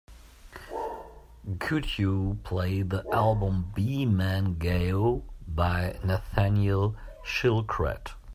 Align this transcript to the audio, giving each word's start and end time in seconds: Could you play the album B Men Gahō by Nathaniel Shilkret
Could 1.59 1.99
you 1.99 2.39
play 2.43 2.81
the 2.81 3.05
album 3.13 3.69
B 3.75 4.03
Men 4.07 4.55
Gahō 4.55 5.21
by 5.47 5.99
Nathaniel 6.03 6.95
Shilkret 7.23 8.07